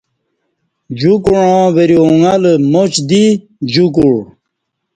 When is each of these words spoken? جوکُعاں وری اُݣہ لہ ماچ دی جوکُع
جوکُعاں 0.99 1.65
وری 1.75 1.97
اُݣہ 2.03 2.33
لہ 2.41 2.53
ماچ 2.71 2.93
دی 3.09 3.23
جوکُع 3.71 4.15